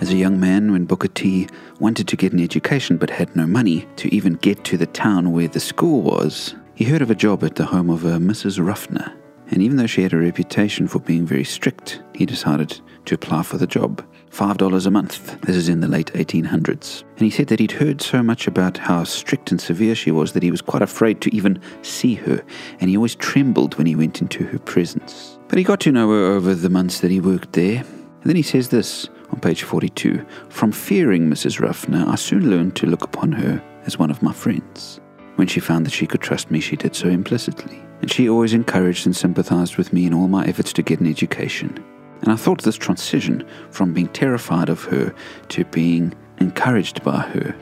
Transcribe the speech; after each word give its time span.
As 0.00 0.10
a 0.10 0.16
young 0.16 0.38
man, 0.38 0.70
when 0.70 0.84
Booker 0.84 1.08
T 1.08 1.48
wanted 1.80 2.06
to 2.06 2.16
get 2.16 2.32
an 2.32 2.40
education 2.40 2.98
but 2.98 3.10
had 3.10 3.34
no 3.34 3.48
money 3.48 3.84
to 3.96 4.14
even 4.14 4.34
get 4.34 4.62
to 4.64 4.76
the 4.76 4.86
town 4.86 5.32
where 5.32 5.48
the 5.48 5.58
school 5.58 6.02
was, 6.02 6.54
he 6.76 6.84
heard 6.84 7.02
of 7.02 7.10
a 7.10 7.16
job 7.16 7.42
at 7.42 7.56
the 7.56 7.66
home 7.66 7.90
of 7.90 8.04
a 8.04 8.18
Mrs. 8.18 8.64
Ruffner. 8.64 9.12
And 9.50 9.60
even 9.60 9.76
though 9.76 9.88
she 9.88 10.02
had 10.02 10.12
a 10.12 10.18
reputation 10.18 10.86
for 10.86 11.00
being 11.00 11.26
very 11.26 11.42
strict, 11.42 12.00
he 12.14 12.26
decided 12.26 12.80
to 13.06 13.16
apply 13.16 13.42
for 13.42 13.58
the 13.58 13.66
job. 13.66 14.04
$5 14.30 14.86
a 14.86 14.90
month. 14.90 15.40
This 15.40 15.56
is 15.56 15.68
in 15.68 15.80
the 15.80 15.88
late 15.88 16.12
1800s. 16.12 17.02
And 17.16 17.20
he 17.20 17.30
said 17.30 17.48
that 17.48 17.58
he'd 17.58 17.72
heard 17.72 18.00
so 18.00 18.22
much 18.22 18.46
about 18.46 18.76
how 18.76 19.02
strict 19.02 19.50
and 19.50 19.60
severe 19.60 19.96
she 19.96 20.12
was 20.12 20.32
that 20.32 20.44
he 20.44 20.52
was 20.52 20.62
quite 20.62 20.82
afraid 20.82 21.20
to 21.22 21.34
even 21.34 21.60
see 21.82 22.14
her, 22.14 22.44
and 22.78 22.88
he 22.88 22.96
always 22.96 23.16
trembled 23.16 23.74
when 23.76 23.86
he 23.86 23.96
went 23.96 24.22
into 24.22 24.44
her 24.44 24.58
presence. 24.60 25.38
But 25.48 25.58
he 25.58 25.64
got 25.64 25.80
to 25.80 25.92
know 25.92 26.08
her 26.10 26.26
over 26.26 26.54
the 26.54 26.70
months 26.70 27.00
that 27.00 27.10
he 27.10 27.20
worked 27.20 27.54
there. 27.54 27.78
And 27.80 28.24
then 28.24 28.36
he 28.36 28.42
says 28.42 28.68
this 28.68 29.08
on 29.38 29.50
page 29.50 29.62
42 29.62 30.26
From 30.48 30.72
fearing 30.72 31.30
Mrs. 31.30 31.60
Ruffner, 31.60 32.04
I 32.08 32.16
soon 32.16 32.50
learned 32.50 32.74
to 32.76 32.86
look 32.86 33.04
upon 33.04 33.30
her 33.30 33.62
as 33.84 33.96
one 33.96 34.10
of 34.10 34.20
my 34.20 34.32
friends. 34.32 35.00
When 35.36 35.46
she 35.46 35.60
found 35.60 35.86
that 35.86 35.92
she 35.92 36.08
could 36.08 36.20
trust 36.20 36.50
me, 36.50 36.58
she 36.58 36.74
did 36.74 36.96
so 36.96 37.08
implicitly. 37.08 37.80
And 38.00 38.10
she 38.10 38.28
always 38.28 38.52
encouraged 38.52 39.06
and 39.06 39.14
sympathized 39.14 39.76
with 39.76 39.92
me 39.92 40.06
in 40.06 40.14
all 40.14 40.26
my 40.26 40.44
efforts 40.46 40.72
to 40.72 40.82
get 40.82 40.98
an 40.98 41.06
education. 41.06 41.84
And 42.22 42.32
I 42.32 42.36
thought 42.36 42.62
this 42.62 42.76
transition 42.76 43.46
from 43.70 43.94
being 43.94 44.08
terrified 44.08 44.68
of 44.68 44.82
her 44.84 45.14
to 45.50 45.64
being 45.66 46.14
encouraged 46.38 47.04
by 47.04 47.20
her 47.20 47.54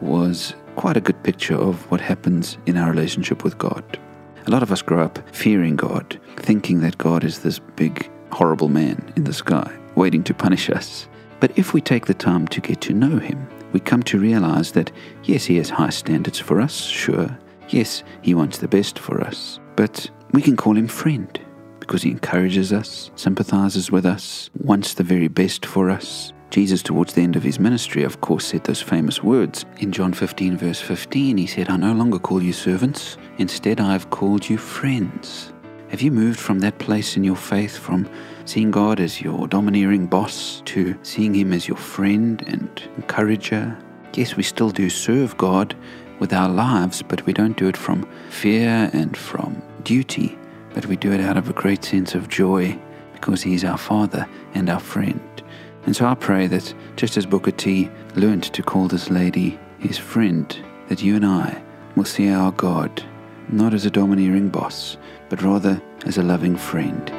was 0.00 0.54
quite 0.76 0.96
a 0.96 1.02
good 1.02 1.22
picture 1.24 1.56
of 1.56 1.90
what 1.90 2.00
happens 2.00 2.56
in 2.64 2.78
our 2.78 2.90
relationship 2.90 3.44
with 3.44 3.58
God. 3.58 3.98
A 4.46 4.50
lot 4.50 4.62
of 4.62 4.72
us 4.72 4.80
grow 4.80 5.04
up 5.04 5.18
fearing 5.34 5.76
God, 5.76 6.18
thinking 6.38 6.80
that 6.80 6.96
God 6.96 7.22
is 7.22 7.40
this 7.40 7.58
big, 7.58 8.10
horrible 8.32 8.68
man 8.68 9.12
in 9.14 9.24
the 9.24 9.34
sky, 9.34 9.70
waiting 9.94 10.24
to 10.24 10.32
punish 10.32 10.70
us. 10.70 11.06
But 11.40 11.56
if 11.56 11.72
we 11.72 11.80
take 11.80 12.06
the 12.06 12.14
time 12.14 12.48
to 12.48 12.60
get 12.60 12.80
to 12.82 12.92
know 12.92 13.18
Him, 13.18 13.48
we 13.72 13.80
come 13.80 14.02
to 14.04 14.18
realize 14.18 14.72
that 14.72 14.92
yes, 15.24 15.44
He 15.44 15.56
has 15.56 15.70
high 15.70 15.90
standards 15.90 16.38
for 16.38 16.60
us, 16.60 16.74
sure. 16.74 17.36
Yes, 17.68 18.02
He 18.22 18.34
wants 18.34 18.58
the 18.58 18.68
best 18.68 18.98
for 18.98 19.20
us. 19.20 19.60
But 19.76 20.10
we 20.32 20.42
can 20.42 20.56
call 20.56 20.76
Him 20.76 20.88
friend 20.88 21.38
because 21.80 22.02
He 22.02 22.10
encourages 22.10 22.72
us, 22.72 23.10
sympathizes 23.14 23.90
with 23.90 24.06
us, 24.06 24.50
wants 24.58 24.94
the 24.94 25.04
very 25.04 25.28
best 25.28 25.66
for 25.66 25.90
us. 25.90 26.32
Jesus, 26.50 26.82
towards 26.82 27.12
the 27.12 27.20
end 27.20 27.36
of 27.36 27.42
his 27.42 27.60
ministry, 27.60 28.04
of 28.04 28.22
course, 28.22 28.46
said 28.46 28.64
those 28.64 28.80
famous 28.80 29.22
words. 29.22 29.66
In 29.80 29.92
John 29.92 30.14
15, 30.14 30.56
verse 30.56 30.80
15, 30.80 31.36
he 31.36 31.46
said, 31.46 31.68
I 31.68 31.76
no 31.76 31.92
longer 31.92 32.18
call 32.18 32.42
you 32.42 32.54
servants, 32.54 33.18
instead, 33.36 33.80
I 33.80 33.92
have 33.92 34.08
called 34.08 34.48
you 34.48 34.56
friends. 34.56 35.52
Have 35.90 36.02
you 36.02 36.10
moved 36.10 36.38
from 36.38 36.58
that 36.60 36.78
place 36.78 37.16
in 37.16 37.24
your 37.24 37.36
faith, 37.36 37.76
from 37.76 38.08
seeing 38.44 38.70
God 38.70 39.00
as 39.00 39.22
your 39.22 39.48
domineering 39.48 40.06
boss 40.06 40.62
to 40.66 40.98
seeing 41.02 41.34
Him 41.34 41.52
as 41.52 41.66
your 41.66 41.78
friend 41.78 42.42
and 42.46 42.82
encourager? 42.96 43.76
Yes, 44.12 44.36
we 44.36 44.42
still 44.42 44.70
do 44.70 44.90
serve 44.90 45.36
God 45.38 45.74
with 46.18 46.32
our 46.32 46.48
lives, 46.48 47.02
but 47.02 47.24
we 47.24 47.32
don't 47.32 47.56
do 47.56 47.68
it 47.68 47.76
from 47.76 48.06
fear 48.28 48.90
and 48.92 49.16
from 49.16 49.62
duty, 49.82 50.38
but 50.74 50.84
we 50.86 50.96
do 50.96 51.12
it 51.12 51.20
out 51.20 51.38
of 51.38 51.48
a 51.48 51.54
great 51.54 51.84
sense 51.84 52.14
of 52.14 52.28
joy 52.28 52.78
because 53.14 53.42
He's 53.42 53.64
our 53.64 53.78
Father 53.78 54.28
and 54.54 54.68
our 54.68 54.80
friend. 54.80 55.42
And 55.86 55.96
so 55.96 56.04
I 56.04 56.14
pray 56.14 56.46
that 56.48 56.74
just 56.96 57.16
as 57.16 57.24
Booker 57.24 57.50
T 57.50 57.88
learned 58.14 58.44
to 58.44 58.62
call 58.62 58.88
this 58.88 59.08
lady 59.08 59.58
his 59.78 59.96
friend, 59.96 60.54
that 60.88 61.02
you 61.02 61.16
and 61.16 61.24
I 61.24 61.62
will 61.96 62.04
see 62.04 62.28
our 62.28 62.52
God 62.52 63.02
not 63.50 63.74
as 63.74 63.86
a 63.86 63.90
domineering 63.90 64.48
boss, 64.48 64.96
but 65.28 65.42
rather 65.42 65.80
as 66.06 66.18
a 66.18 66.22
loving 66.22 66.56
friend. 66.56 67.17